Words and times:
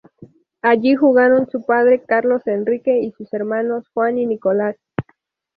Allí 0.63 0.95
jugaron 0.95 1.47
su 1.47 1.63
padre 1.63 2.01
Carlos 2.03 2.41
Enrique 2.47 3.03
y 3.03 3.11
sus 3.11 3.31
hermanos 3.35 3.87
Juan 3.93 4.17
y 4.17 4.25
Nicolás. 4.25 4.75